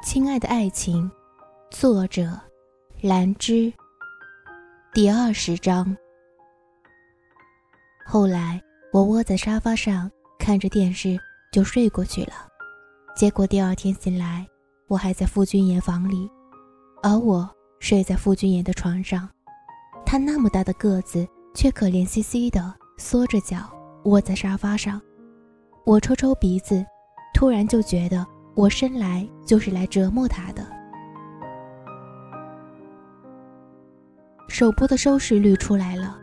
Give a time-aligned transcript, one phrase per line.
[0.00, 1.10] 亲爱的爱情，
[1.70, 2.30] 作者
[3.00, 3.72] 兰芝。
[4.94, 5.94] 第二十章。
[8.06, 10.08] 后来我窝在沙发上
[10.38, 11.18] 看着电视
[11.52, 12.32] 就睡过去了，
[13.16, 14.46] 结果第二天醒来，
[14.86, 16.30] 我还在傅君言房里，
[17.02, 17.48] 而我
[17.80, 19.28] 睡在傅君言的床上。
[20.06, 23.68] 他那么大的个子，却可怜兮兮的缩着脚
[24.04, 25.02] 窝在沙发上。
[25.84, 26.86] 我抽抽鼻子，
[27.34, 28.24] 突然就觉得。
[28.58, 30.66] 我生来就是来折磨他的。
[34.48, 36.18] 首播的收视率出来了，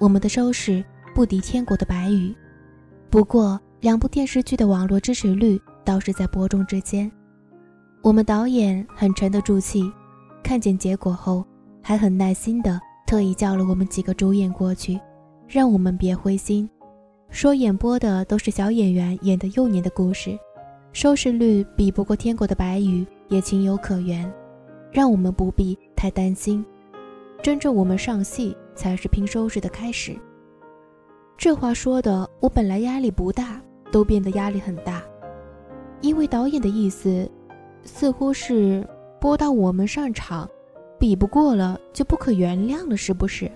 [0.00, 2.30] 我们的收视不敌《天国的白羽》，
[3.08, 7.08] 不过两部电视剧的网络支持率倒是在伯仲之间。
[8.02, 9.88] 我们导演很沉得住气，
[10.42, 11.46] 看见结果后
[11.80, 14.98] 还很耐心的特意叫了我们几个主演过去，
[15.46, 16.68] 让我们别灰心，
[17.30, 20.36] 说演播的都是小演员演的幼年的故事。
[20.96, 24.32] 收视率比不过《天国的白羽》也情有可原，
[24.90, 26.64] 让我们不必太担心。
[27.42, 30.16] 真正我们上戏才是拼收视的开始。
[31.36, 33.60] 这话说的，我本来压力不大，
[33.92, 35.02] 都变得压力很大，
[36.00, 37.30] 因为导演的意思，
[37.84, 38.82] 似乎是
[39.20, 40.48] 播到我们上场，
[40.98, 43.52] 比不过了就不可原谅了，是不是？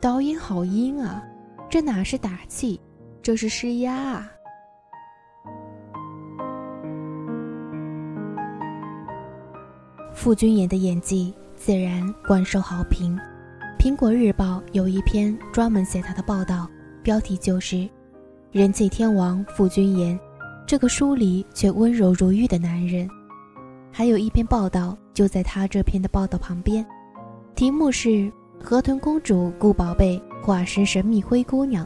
[0.00, 1.22] 导演好阴啊，
[1.70, 2.80] 这哪是打气，
[3.22, 4.32] 这是施压啊！
[10.22, 13.18] 傅君言的演技自然广受好评，
[13.82, 16.70] 《苹果日报》有一篇专门写他的报道，
[17.02, 17.88] 标题就是
[18.52, 20.16] “人气天王傅君言，
[20.64, 23.08] 这个疏离却温柔如玉的男人”。
[23.90, 26.86] 还有一篇报道就在他这篇的报道旁边，
[27.56, 31.84] 题目是“河豚公主顾宝贝化身神秘灰姑娘，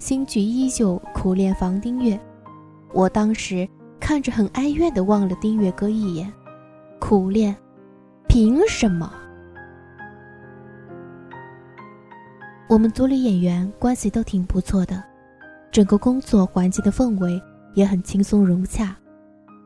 [0.00, 2.18] 新剧依旧苦恋房丁月”。
[2.92, 3.68] 我当时
[4.00, 6.32] 看着很哀怨的望了丁月哥一眼，
[6.98, 7.56] 苦恋。
[8.28, 9.10] 凭什么？
[12.68, 15.02] 我们组里演员关系都挺不错的，
[15.72, 17.40] 整个工作环境的氛围
[17.72, 18.94] 也很轻松融洽。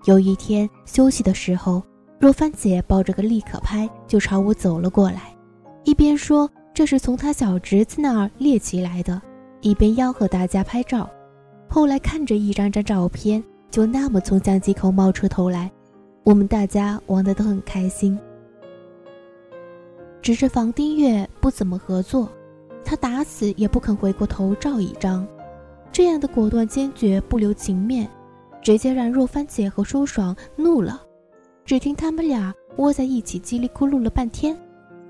[0.04, 1.82] 有一天休息的时候，
[2.20, 5.34] 若帆姐抱着个立可拍就朝我走了过来，
[5.82, 9.20] 一边说这是从她小侄子那儿猎奇来的，
[9.60, 11.10] 一边吆喝大家拍照。
[11.68, 13.42] 后来看着一张张照片
[13.72, 15.68] 就那么从相机口冒出头来，
[16.22, 18.16] 我们大家玩得都很开心。
[20.22, 22.30] 只是房丁月不怎么合作，
[22.84, 25.26] 他打死也不肯回过头照一张，
[25.90, 28.08] 这样的果断坚决不留情面，
[28.62, 31.02] 直接让若帆姐和舒爽怒了。
[31.64, 34.56] 只听他们俩窝在一起叽里咕噜了半天，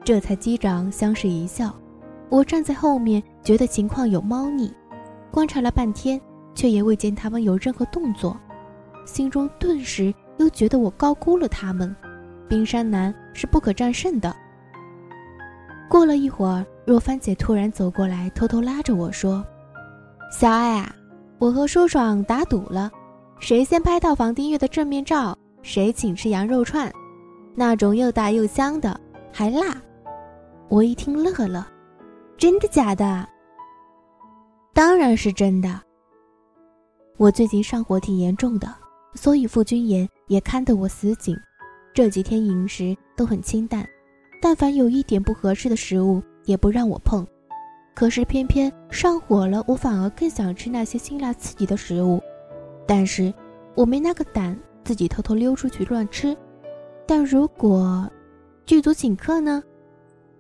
[0.03, 1.75] 这才击掌相视一笑。
[2.31, 4.73] 我站在后面觉得情况有猫腻，
[5.31, 6.19] 观察了半天，
[6.55, 8.35] 却也未见他们有任何动作，
[9.05, 11.95] 心中顿时又觉得我高估了他们。
[12.49, 14.35] 冰山男是不可战胜的。
[15.89, 19.45] 过了一会儿，若帆姐突然走过来，偷偷拉着我说
[20.33, 20.95] ：“小爱啊，
[21.39, 22.91] 我和舒爽打赌了，
[23.39, 26.91] 谁先拍到房丁月的正面照，谁请吃羊肉串，
[27.55, 28.99] 那种又大又香的，
[29.33, 29.77] 还辣。”
[30.69, 31.69] 我一听乐了
[32.39, 33.29] ：“真的假的
[34.73, 35.79] ？”“当然是真的。”
[37.19, 38.75] 我最近上火挺严重的，
[39.15, 41.37] 所以傅君言也看得我死紧，
[41.93, 43.87] 这几天饮食都很清淡。
[44.43, 47.25] 但凡有一点不合适的食物，也不让我碰。
[47.95, 52.21] 可是偏偏上火了，我反而更想吃那些辛辣刺激的食物。
[52.85, 53.33] 但是
[53.77, 56.37] 我没那个胆自己偷偷溜出去乱吃。
[57.07, 58.11] 但如果
[58.67, 59.63] 剧组请客呢？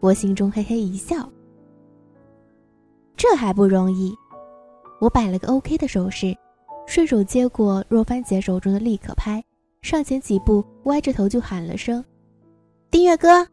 [0.00, 1.30] 我心中嘿嘿一笑。
[3.16, 4.12] 这还不容易。
[5.00, 6.36] 我摆了个 OK 的手势，
[6.88, 9.40] 顺手接过若帆姐手中的立可拍，
[9.80, 12.04] 上前几步，歪着头就喊了声
[12.90, 13.46] ：“丁月哥。”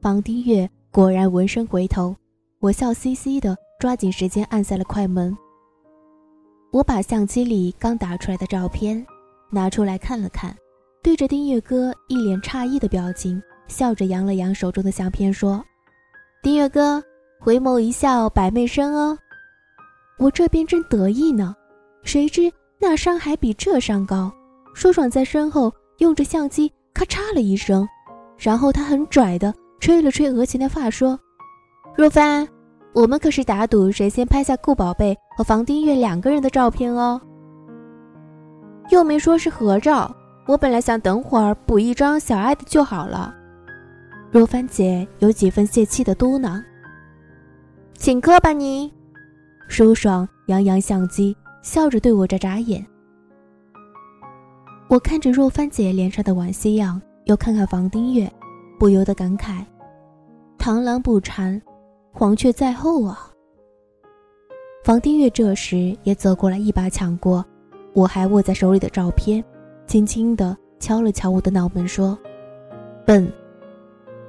[0.00, 2.16] 房丁月果然闻声回头，
[2.58, 5.36] 我笑嘻嘻的，抓紧时间按下了快门。
[6.72, 9.04] 我把相机里刚打出来的照片
[9.50, 10.56] 拿出来看了看，
[11.02, 15.62] 对着丁月哥一脸诧异的表情，笑着扬了扬手中的相片，说
[16.42, 17.02] ：“丁月哥，
[17.38, 19.18] 回眸一笑百媚生哦。”
[20.18, 21.54] 我这边正得意呢，
[22.04, 24.32] 谁知那山还比这山高。
[24.74, 27.86] 舒爽在身后用着相机咔嚓了一声，
[28.38, 29.52] 然后他很拽的。
[29.80, 31.18] 吹了吹额前的发，说
[31.96, 32.46] ：“若帆，
[32.92, 37.20] 我们可是打赌谁先拍下顾宝贝和房丁月两个人的照片哦。
[38.90, 40.14] 又没说是合照，
[40.46, 43.34] 我本来想等会儿补一张小爱的就好了。”
[44.30, 46.62] 若帆姐有几分泄气的嘟囔
[47.96, 48.92] ：“请客吧你。”
[49.66, 52.84] 舒爽扬扬相机，笑着对我眨眨眼。
[54.88, 58.30] 我看着若帆姐脸上的惋惜样，又看看房丁月，
[58.80, 59.62] 不由得感慨：
[60.58, 61.60] 螳螂捕蝉，
[62.14, 63.30] 黄雀在后啊。
[64.82, 67.44] 房丁月这时也走过来，一把抢过
[67.92, 69.44] 我还握在手里的照片，
[69.86, 72.18] 轻轻地敲了敲我的脑门，说
[73.04, 73.30] ：“笨。”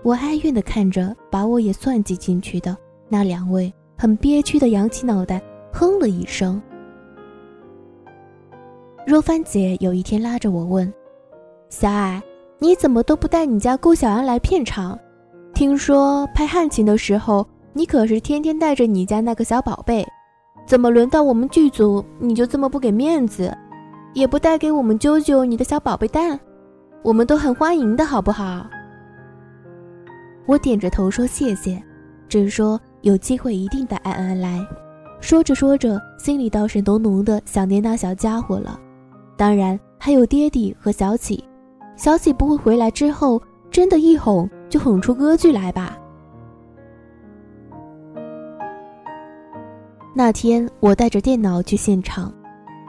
[0.03, 2.75] 我哀怨地看着把我也算计进去的
[3.07, 6.62] 那两位，很憋屈地扬起脑袋，哼了一声。
[9.07, 10.94] 若帆姐有一天拉着我问
[11.71, 12.21] ：“小矮，
[12.63, 14.98] 你怎么都不带你家顾小安来片场？
[15.52, 17.44] 听说拍汉情的时候，
[17.74, 20.08] 你可是天天带着你家那个小宝贝。”
[20.68, 23.52] 怎么轮到我们剧组你就这么不给面子，
[24.13, 26.40] 也不带给我们啾啾你的小宝贝蛋？
[27.02, 28.68] 我们都很欢迎的好不好？
[30.46, 31.81] 我点着头说谢谢，
[32.30, 34.63] 只说有机会一定带安安来。
[35.19, 38.80] 说着说着，心里倒是浓浓的想念那小家伙了。
[39.36, 41.44] 当然还有爹地和小启，
[42.01, 43.39] 小喜不会回来之后
[43.69, 45.95] 真的一哄就哄出歌剧来吧？
[50.15, 52.33] 那天我带着电脑去现场，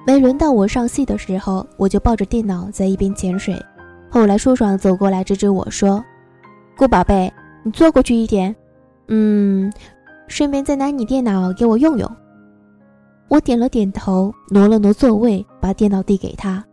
[0.07, 3.55] 没轮到我上戏的时候，我就抱着电脑在一边潜水。
[4.09, 6.03] 后来舒爽走过来制止我说
[6.75, 7.31] ：“顾宝贝，
[7.65, 8.57] 你坐过去一点，
[9.09, 9.71] 嗯，
[10.27, 12.11] 顺便再拿你电脑给我用用。”
[13.29, 16.65] 我点了点头，挪了挪座位，把电脑递给他。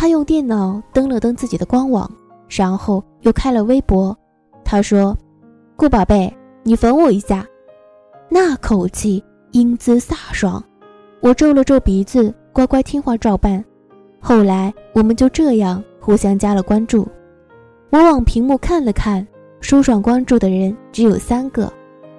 [0.00, 2.08] 他用电脑登了登自己的官网，
[2.48, 4.16] 然后又开了微博。
[4.64, 5.12] 他说
[5.74, 7.44] ：“顾宝贝，你粉我一下。”
[8.30, 9.20] 那口气。
[9.52, 10.62] 英姿飒爽，
[11.20, 13.64] 我皱了皱鼻子，乖乖听话照办。
[14.20, 17.08] 后来我们就这样互相加了关注。
[17.90, 19.26] 我往屏幕看了看，
[19.62, 21.72] 舒爽关注的人只有三个，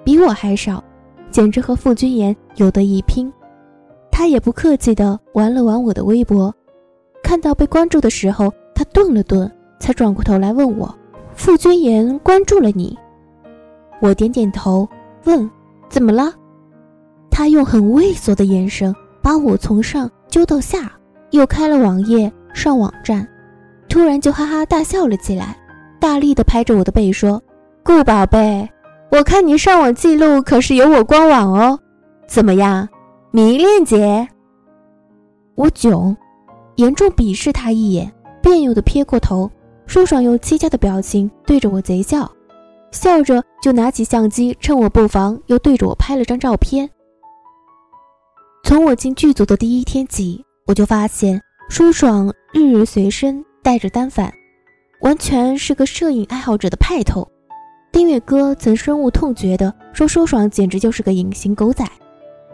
[0.04, 0.82] 比我还少，
[1.30, 3.32] 简直和傅君言有得一拼。
[4.10, 6.52] 他也不客气地玩了玩我的微博，
[7.22, 10.92] 看到被关注的时候，他顿了顿，才转过头来问我
[11.34, 12.98] ：“傅君言关注了你？”
[14.00, 14.88] 我点点头，
[15.24, 15.48] 问
[15.88, 16.32] ：“怎么了？”
[17.30, 20.92] 他用很猥琐的眼神把我从上揪到下，
[21.30, 23.26] 又开了网页上网站，
[23.88, 25.56] 突然就哈哈大笑了起来，
[26.00, 27.40] 大力的拍着我的背说
[27.84, 28.68] ：“顾宝贝，
[29.10, 31.78] 我看你上网记录可是有我官网哦，
[32.26, 32.88] 怎么样，
[33.30, 34.26] 迷恋姐？”
[35.54, 36.16] 我囧，
[36.76, 38.12] 严重鄙视他一眼，
[38.42, 39.50] 别扭的撇过头。
[39.86, 42.30] 舒爽又欺诈的表情对着我贼笑，
[42.92, 46.88] 笑着就拿起相机，趁我不防又对着我拍了张照片。
[48.62, 54.32] 从我进剧组的第一天起，我就发现舒爽日日随身带着单反，
[55.00, 57.28] 完全是个摄影爱好者的派头。
[57.90, 61.84] 丁月哥曾深恶痛绝的说：“舒爽简直就是个隐形狗仔，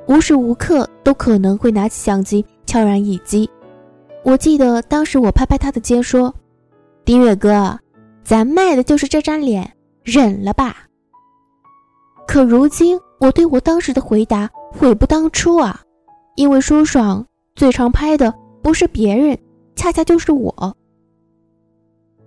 [0.09, 3.49] 无时无刻都可能会拿起相机悄然一击。”
[4.27, 6.35] 我记得当时我拍拍他的肩说
[7.07, 7.79] ：“丁月哥，
[8.25, 10.89] 咱卖的就是这张脸，忍了吧。”
[12.27, 15.81] 可如今我对我当时的回答悔不当初啊！
[16.35, 17.25] 因为舒爽
[17.55, 19.39] 最常拍的不是别人，
[19.77, 20.77] 恰恰就是我。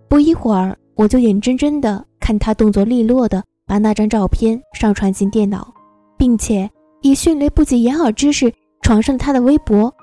[0.08, 5.74] 不一会儿，我就眼睁睁的看他动作利落的把那张照片上传进电脑，
[6.18, 6.70] 并且
[7.02, 8.54] 以迅雷不及掩耳之势
[8.84, 9.94] 传上了他的微博，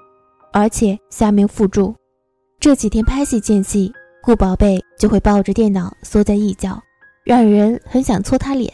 [0.57, 1.95] 而且下面附注：
[2.59, 3.93] 这几天拍戏间隙，
[4.23, 6.81] 顾宝贝就会抱着电脑缩在一角，
[7.27, 8.73] 让人很想搓他脸。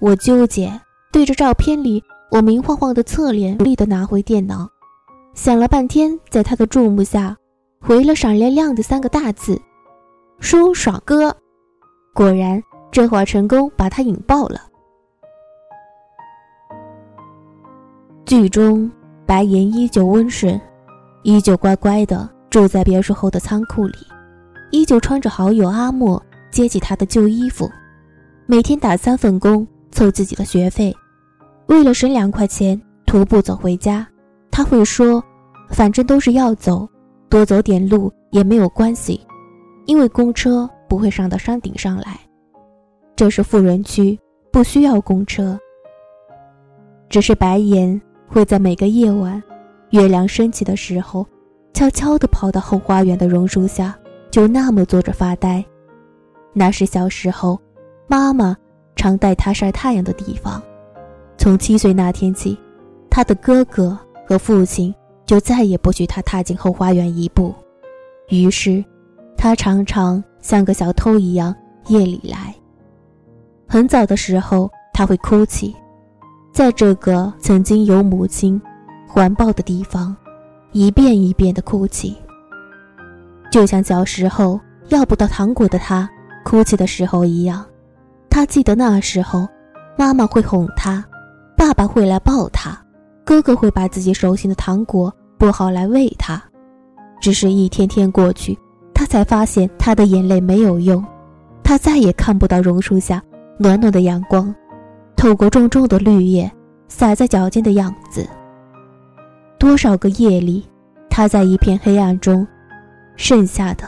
[0.00, 0.72] 我纠结，
[1.12, 2.02] 对着照片里。
[2.30, 4.66] 我明晃晃的侧脸，努力的拿回电脑，
[5.34, 7.36] 想了半天，在他的注目下，
[7.78, 9.60] 回了闪亮亮的三个大字
[10.40, 11.36] ：“舒爽哥。”
[12.14, 14.62] 果然，这会儿成功把他引爆了。
[18.24, 18.90] 剧中，
[19.26, 20.58] 白岩依旧温顺，
[21.22, 23.94] 依旧乖乖的住在别墅后的仓库里，
[24.70, 27.68] 依旧穿着好友阿莫接济他的旧衣服，
[28.46, 30.94] 每天打三份工凑自己的学费。
[31.66, 34.06] 为了省两块钱，徒步走回家。
[34.48, 35.22] 他会说
[35.68, 36.88] ：“反正都是要走，
[37.28, 39.20] 多走点路也没有关系，
[39.84, 42.18] 因为公车不会上到山顶上来。
[43.16, 44.18] 这是富人区，
[44.50, 45.58] 不需要公车。
[47.10, 49.42] 只是白岩会在每个夜晚，
[49.90, 51.26] 月亮升起的时候，
[51.72, 53.96] 悄悄地跑到后花园的榕树下，
[54.30, 55.64] 就那么坐着发呆。
[56.52, 57.60] 那是小时候，
[58.06, 58.56] 妈妈
[58.94, 60.62] 常带他晒太阳的地方。”
[61.38, 62.58] 从七岁那天起，
[63.10, 64.94] 他的哥哥和父亲
[65.26, 67.54] 就再也不许他踏进后花园一步。
[68.28, 68.84] 于是，
[69.36, 71.54] 他常常像个小偷一样
[71.88, 72.54] 夜里来。
[73.68, 75.76] 很早的时候，他会哭泣，
[76.56, 78.58] 在这个曾经有母亲
[79.06, 80.16] 环抱的地方，
[80.72, 82.16] 一遍一遍的哭泣。
[83.52, 84.58] 就像小时候
[84.88, 86.08] 要不到糖果的他
[86.46, 87.62] 哭泣的时候一样。
[88.30, 89.46] 他记得那时候，
[89.98, 91.04] 妈妈会哄他，
[91.58, 92.74] 爸爸会来抱他，
[93.22, 96.42] 哥哥会把自己手心的糖果剥好来喂他。
[97.20, 98.58] 只是一天天过去，
[98.94, 101.04] 他才发现他的眼泪没有用，
[101.62, 103.22] 他再也看不到榕树下
[103.58, 104.54] 暖暖的阳光，
[105.26, 106.48] 透过重重的绿叶
[106.86, 108.24] 洒在脚尖的样子。
[109.58, 110.64] 多少个夜里，
[111.10, 112.46] 他在一片黑暗中。
[113.16, 113.84] 剩下的，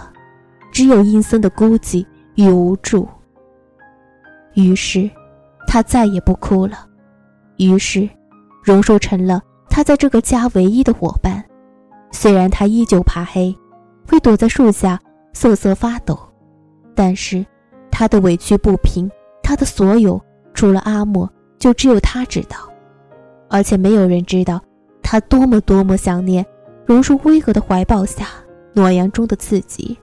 [0.72, 2.04] 只有阴森的孤寂
[2.34, 3.08] 与无助。
[4.54, 5.08] 于是，
[5.68, 6.88] 他再也不哭了。
[7.58, 8.08] 于是，
[8.64, 9.40] 榕树成了
[9.70, 11.44] 他在这个家唯一的伙伴。
[12.10, 13.56] 虽然他依旧怕黑，
[14.08, 14.98] 会躲在树下
[15.32, 16.18] 瑟瑟发抖，
[16.96, 17.46] 但是，
[17.92, 19.08] 他的委屈不平，
[19.40, 20.20] 他的所有，
[20.58, 22.56] 除了阿莫，就只有他知道。
[23.48, 24.60] 而且，没有人知道，
[25.00, 26.44] 他多么多么想念
[26.84, 28.26] 榕树巍峨的怀抱下。
[28.74, 29.96] 暖阳中的自己。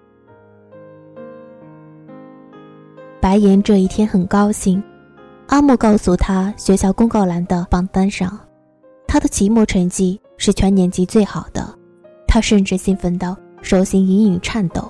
[3.19, 4.81] 白岩这一天很高兴，
[5.47, 8.39] 阿莫告诉他，学校公告栏的榜单上，
[9.05, 11.67] 他的期末成绩是全年级最好的。
[12.29, 14.89] 他甚至兴奋到手心隐隐颤抖，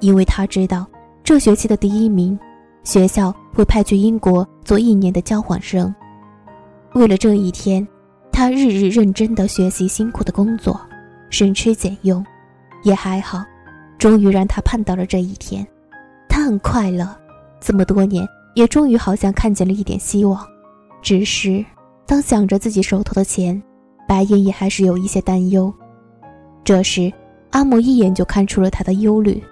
[0.00, 0.86] 因为他知道
[1.22, 2.38] 这学期的第一名，
[2.82, 5.94] 学校会派去英国做一年的交换生。
[6.94, 7.86] 为了这一天，
[8.32, 10.78] 他日日认真的学习，辛苦的工作，
[11.30, 12.22] 省吃俭用。
[12.82, 13.44] 也还好，
[13.98, 15.66] 终于让他盼到了这一天，
[16.28, 17.08] 他很快乐。
[17.60, 20.44] 这么多年，也终于好像看见了一点希望。
[21.00, 21.64] 只是，
[22.06, 23.60] 当想着自己手头的钱，
[24.06, 25.72] 白岩也还是有一些担忧。
[26.64, 27.12] 这时，
[27.50, 29.42] 阿莫一眼就看出了他的忧虑，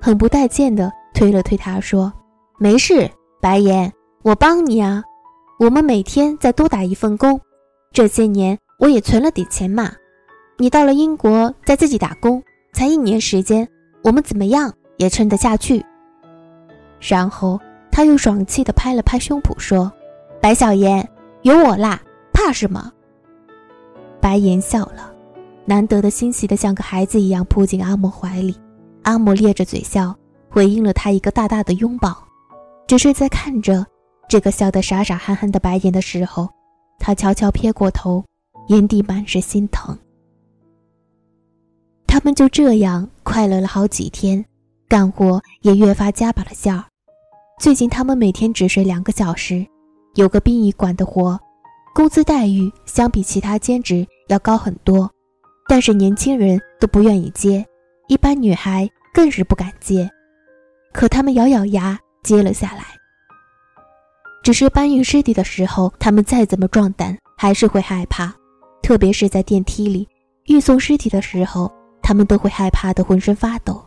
[0.00, 2.12] 很不待见的推了推他说
[2.58, 3.90] ：“没事，白岩，
[4.28, 5.02] 我帮你啊。
[5.58, 7.40] 我们每天再多打一份工，
[7.92, 9.90] 这些年我也存了点钱嘛。
[10.58, 13.66] 你到了英国再自己打工。”才一年时间，
[14.04, 15.82] 我们怎么样也撑得下去。
[17.00, 17.58] 然后
[17.90, 19.90] 他又爽气地拍了拍胸脯说
[20.42, 21.08] ：“白小妍，
[21.40, 21.98] 有我啦，
[22.30, 22.92] 怕什么？”
[24.20, 25.10] 白岩笑了，
[25.64, 28.54] 难得的欣喜的像个孩子一样扑进阿莫怀里。
[29.04, 30.14] 阿莫咧着嘴笑，
[30.50, 32.14] 回应了他一个大大的拥抱。
[32.86, 33.84] 只是在看着
[34.28, 36.48] 这个笑得傻傻憨憨的白岩的时候，
[36.98, 38.22] 他悄悄撇过头，
[38.68, 39.98] 眼底满是心疼。
[42.06, 44.44] 他们就这样快乐了好几天，
[44.86, 46.84] 干活也越发加把了劲儿。
[47.58, 49.66] 最近他们每天只睡两个小时，
[50.14, 51.40] 有个殡仪馆的活，
[51.94, 55.10] 工资待遇相比其他兼职要高很多，
[55.68, 57.64] 但是年轻人都不愿意接，
[58.08, 60.08] 一般女孩更是不敢接。
[60.92, 62.97] 可他们咬咬牙接了下来。
[64.48, 68.32] 只是搬运尸体的时候，他们再怎么壮胆，还是会害怕，
[68.80, 70.08] 特别是在电梯里
[70.46, 71.70] 运送尸体的时候。
[72.00, 73.78] 他们都会害怕的浑身发抖，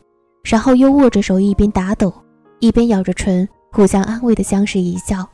[0.44, 2.14] 然后又握着手，一边打抖，
[2.60, 5.28] 一边咬着唇，互相安慰的相视一笑。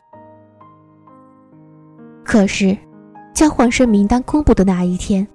[2.23, 2.77] 可是，
[3.33, 5.27] 交换生名单公布的那一天，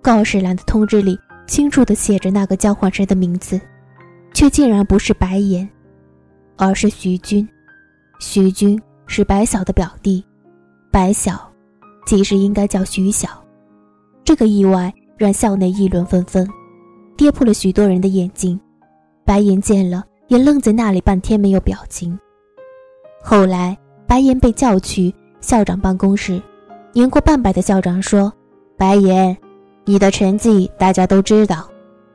[0.00, 3.60] 告示栏的通知里清楚的写着那个交换生的名字，
[4.32, 5.68] 却竟然不是白岩，
[6.56, 7.46] 而是徐军。
[8.20, 10.24] 徐军是白晓的表弟，
[10.90, 11.50] 白晓
[12.06, 13.28] 其实应该叫徐晓。
[14.24, 14.92] 这个意外。
[15.16, 16.44] 让校内议论纷纷，
[17.16, 18.60] 跌破了许多人的眼睛。
[19.24, 22.18] 白岩见了，也愣在那里半天没有表情。
[23.22, 26.42] 后来，白岩被叫去校长办公室，
[26.92, 28.30] 年过半百的校长说
[28.76, 29.36] ：“白岩，
[29.84, 31.68] 你的成绩大家都知道，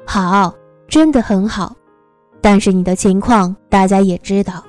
[0.05, 0.53] 好，
[0.89, 1.73] 真的很好。
[2.41, 4.61] 但是你的情况大家也知道。”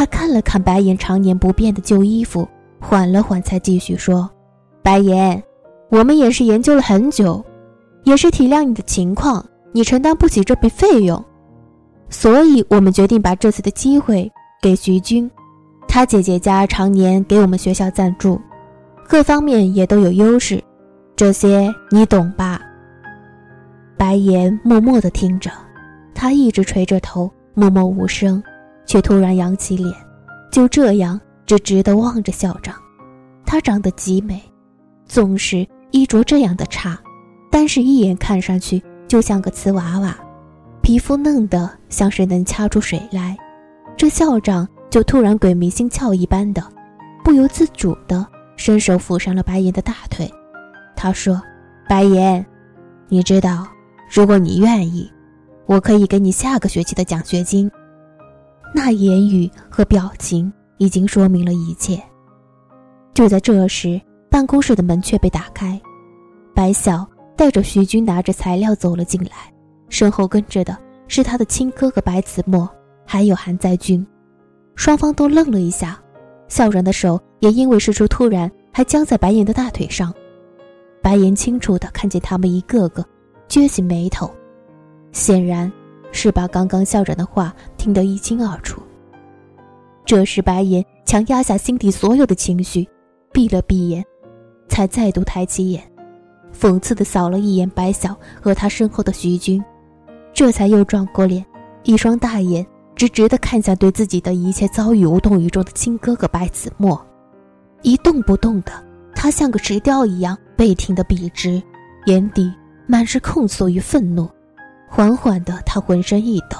[0.00, 2.48] 他看了看白岩常年不变的旧衣服，
[2.80, 4.30] 缓了缓，才继续说
[4.82, 5.42] ：“白岩。”
[5.92, 7.44] 我们也是研究了很久，
[8.04, 11.22] 也是体谅你的情况，你承担不起这笔费用，
[12.08, 15.30] 所以我们决定把这次的机会给徐军。
[15.86, 18.40] 他姐姐家常年给我们学校赞助，
[19.06, 20.64] 各方面也都有优势，
[21.14, 22.58] 这些你懂吧？
[23.98, 25.50] 白岩默默地听着，
[26.14, 28.42] 他一直垂着头，默默无声，
[28.90, 29.94] 却突然扬起脸，
[30.50, 32.74] 就这样直直地望着校长。
[33.46, 34.42] 她长得极美，
[35.06, 35.64] 总是。
[35.92, 36.96] 衣着这样的差，
[37.50, 40.16] 但是一眼看上去就像个瓷娃娃，
[40.82, 43.36] 皮肤嫩得像是能掐出水来。
[43.96, 46.62] 这校长就突然鬼迷心窍一般的，
[47.24, 48.24] 不由自主的
[48.56, 50.32] 伸手抚上了白岩的大腿。
[50.94, 51.42] 他说
[51.90, 52.46] ：“白岩，
[53.08, 53.66] 你知道，
[54.08, 55.10] 如果你愿意，
[55.66, 57.68] 我可以给你下个学期的奖学金。”
[58.74, 62.02] 那言语和表情已经说明了一切。
[63.14, 64.00] 就在这时。
[64.30, 65.78] 办公室的门却被打开，
[66.54, 67.04] 白晓
[67.36, 69.52] 带着徐军拿着材料走了进来。
[69.88, 72.70] 身后跟着的是他的亲哥哥白子墨，
[73.04, 74.06] 还有韩在军。
[74.76, 76.00] 双方都愣了一下，
[76.46, 80.14] 笑人的手也因为事出突然，还僵在白岩的大腿上。
[81.02, 83.04] 白岩清楚地看见他们一个个
[83.48, 84.30] 撅起眉头，
[85.10, 85.70] 显然
[86.12, 88.82] 是把刚刚校长的话听得一清二楚。
[90.04, 92.88] 这时，白岩强压下心底所有的情绪，
[93.32, 94.04] 闭了闭眼，
[94.68, 95.82] 才再度抬起眼，
[96.58, 99.62] 讽刺地扫了一眼白晓和他身后的徐军，
[100.32, 101.44] 这才又转过脸，
[101.84, 107.00] 一双大眼直直地看向对自己的一切遭遇无动于衷的亲哥哥白子墨，
[107.82, 108.72] 一动不动的。
[109.14, 111.62] 他像个石雕一样，被挺得笔直，
[112.06, 112.52] 眼底
[112.86, 114.28] 满是控诉与愤怒。
[114.92, 116.58] 缓缓的，他浑身一抖，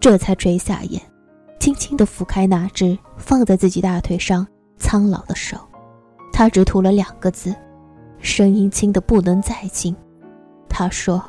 [0.00, 1.00] 这才垂下眼，
[1.60, 4.44] 轻轻的抚开那只放在自己大腿上
[4.78, 5.58] 苍老的手。
[6.32, 7.54] 他只吐了两个字，
[8.18, 9.94] 声音轻的不能再轻。
[10.66, 11.22] 他说：“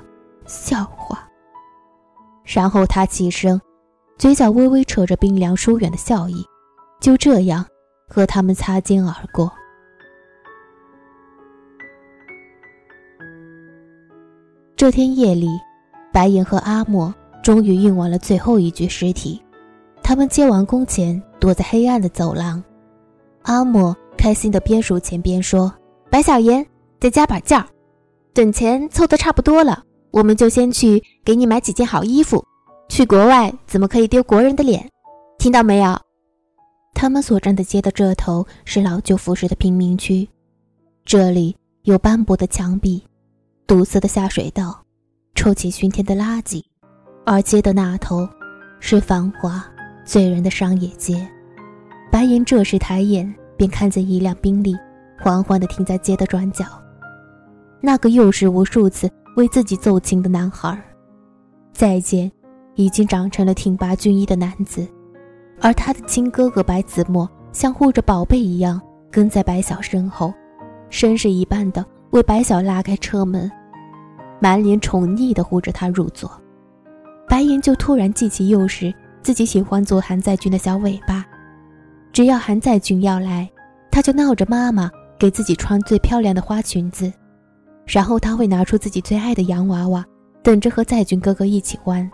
[0.47, 1.27] 笑话。”
[2.45, 3.61] 然后他起身，
[4.17, 6.41] 嘴角微微扯着冰凉疏远的笑意，
[7.01, 7.65] 就这样
[8.07, 9.51] 和他们擦肩而过。
[14.77, 15.47] 这天夜里，
[16.13, 19.41] 白岩和阿莫终于运完了最后一具尸体。
[20.03, 22.63] 他们接完工钱，躲在黑暗的走廊。
[23.41, 25.73] 阿莫开心的边数钱边说
[26.11, 26.65] ：“白小岩，
[26.99, 27.65] 再加把劲儿，
[28.33, 32.45] 等钱凑得差不多了，我们就先去给你买几件好衣服。
[32.89, 34.87] 去国外怎么可以丢国人的脸？
[35.39, 35.99] 听到没有？”
[36.93, 40.29] 他们所站的街的这头是老旧复式的贫民区，
[41.03, 43.03] 这里有斑驳的墙壁。
[43.65, 44.83] 堵塞的下水道，
[45.35, 46.63] 臭气熏天的垃圾，
[47.25, 48.27] 而街的那头，
[48.79, 49.65] 是繁华
[50.05, 51.27] 醉人的商业街。
[52.11, 54.75] 白岩这时抬眼，便看见一辆宾利
[55.19, 56.65] 缓缓地停在街的转角。
[57.81, 60.79] 那个又是无数次为自己奏琴的男孩，
[61.73, 62.31] 再见，
[62.75, 64.87] 已经长成了挺拔俊逸的男子，
[65.59, 68.79] 而他的亲哥哥白子墨像护着宝贝一样
[69.11, 70.33] 跟在白晓身后，
[70.89, 71.83] 绅士一般的。
[72.11, 73.51] 为白晓拉开车门，
[74.43, 76.29] 满脸宠溺地护着他入座。
[77.29, 81.25] 白岩就突然记起幼时自己喜欢做韩在军的小尾巴，
[82.11, 83.49] 只要韩在军要来，
[83.89, 87.09] 他就闹着妈妈给自己穿最漂亮的花裙子，
[87.85, 90.03] 然后他会拿出自己最爱的洋娃娃，
[90.43, 92.11] 等着和在军哥哥一起玩。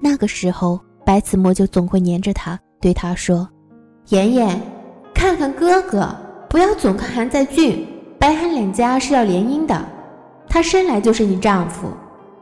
[0.00, 3.46] 那个时候，白子墨就总会黏着他，对他说
[4.08, 4.58] ：“妍妍，
[5.12, 6.16] 看看哥哥，
[6.48, 7.86] 不要总看韩在俊。”
[8.18, 9.84] 白韩两家是要联姻的，
[10.52, 11.88] 他生来就是你丈夫，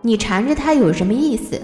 [0.02, 1.62] 你缠着他有什么意思？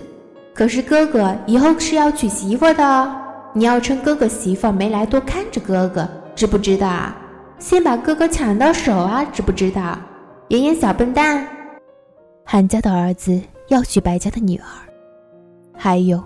[0.55, 3.17] 可是哥哥以后是要娶媳妇的，
[3.53, 7.13] 你要趁哥哥媳妇没来多看着哥哥，知不知道？
[7.59, 9.99] 先把哥哥抢到手啊，知不知道？
[10.51, 11.45] 妍妍小笨蛋，
[12.45, 14.67] 韩家的儿子要娶白家的女儿，
[15.77, 16.23] 还有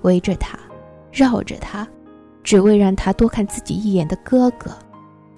[0.00, 0.58] 围着他，
[1.12, 1.86] 绕着他，
[2.42, 4.72] 只为让他多看自己一眼的哥哥。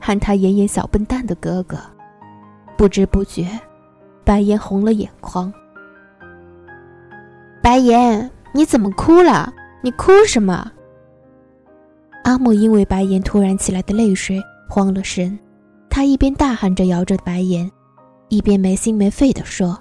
[0.00, 1.76] 喊他妍妍小笨蛋的哥哥，
[2.74, 3.46] 不知不觉，
[4.24, 5.52] 白岩红了眼眶。
[7.62, 9.52] 白岩，你怎么哭了？
[9.82, 10.70] 你哭什么？
[12.24, 15.38] 阿木因为白岩突然起来的泪水慌了神，
[15.90, 17.70] 他一边大喊着摇着白岩，
[18.28, 19.78] 一边没心没肺地说：“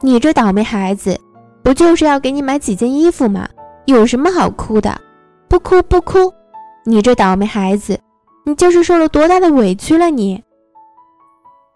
[0.00, 1.18] 你这倒霉孩子，
[1.62, 3.48] 不就是要给你买几件衣服吗？
[3.86, 4.96] 有什么好哭的？
[5.48, 6.32] 不哭不哭，
[6.84, 7.98] 你这倒霉孩子。”
[8.46, 10.08] 你就是受了多大的委屈了？
[10.08, 10.42] 你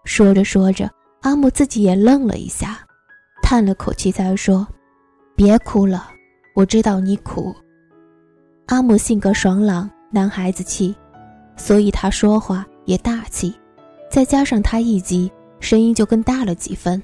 [0.05, 0.89] 说着说着，
[1.23, 2.79] 阿木自己也愣了一下，
[3.41, 4.67] 叹了口气，才说
[5.35, 6.09] ：“别哭了，
[6.53, 7.55] 我知道你苦。”
[8.67, 10.93] 阿木性格爽朗，男孩子气，
[11.55, 13.55] 所以他说话也大气，
[14.11, 15.31] 再加上他一急，
[15.61, 17.01] 声音就更大了几分，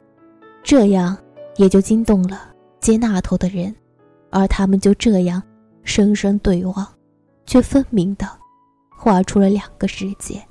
[0.64, 1.18] 这样
[1.56, 3.74] 也就惊动了接那头的人，
[4.32, 5.42] 而他们就这样，
[5.84, 6.86] 深深对望，
[7.46, 8.28] 却分明的。
[8.92, 10.46] 画出了两个世界。